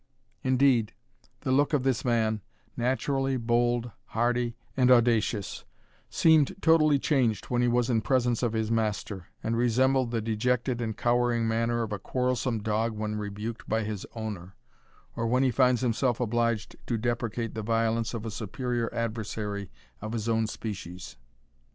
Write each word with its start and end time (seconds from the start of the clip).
Indeed, 0.43 0.93
the 1.41 1.51
look 1.51 1.73
of 1.73 1.83
this 1.83 2.03
man, 2.03 2.41
naturally 2.75 3.37
bold, 3.37 3.91
hardy, 4.05 4.55
and 4.75 4.89
audacious, 4.89 5.63
seemed 6.09 6.55
totally 6.59 6.97
changed 6.97 7.51
when 7.51 7.61
he 7.61 7.67
was 7.67 7.87
in 7.87 8.01
presence 8.01 8.41
of 8.41 8.53
his 8.53 8.71
master, 8.71 9.27
and 9.43 9.55
resembled 9.55 10.09
the 10.09 10.19
dejected 10.19 10.81
and 10.81 10.97
cowering 10.97 11.47
manner 11.47 11.83
of 11.83 11.93
a 11.93 11.99
quarrelsome 11.99 12.63
dog 12.63 12.93
when 12.93 13.13
rebuked 13.17 13.69
by 13.69 13.83
his 13.83 14.07
owner, 14.15 14.55
or 15.15 15.27
when 15.27 15.43
he 15.43 15.51
finds 15.51 15.81
himself 15.81 16.19
obliged 16.19 16.75
to 16.87 16.97
deprecate 16.97 17.53
the 17.53 17.61
violence 17.61 18.15
of 18.15 18.25
a 18.25 18.31
superior 18.31 18.91
adversary 18.91 19.69
of 20.01 20.13
his 20.13 20.27
own 20.27 20.47
species. 20.47 21.15